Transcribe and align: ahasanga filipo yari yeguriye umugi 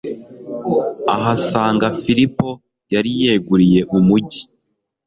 ahasanga 1.15 1.85
filipo 2.01 2.47
yari 2.93 3.11
yeguriye 3.21 3.79
umugi 3.97 4.41